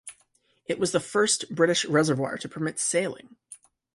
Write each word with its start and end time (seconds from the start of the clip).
It 0.65 0.79
was 0.79 0.93
the 0.93 0.99
first 0.99 1.53
British 1.53 1.85
reservoir 1.85 2.35
to 2.39 2.49
permit 2.49 2.79
sailing. 2.79 3.35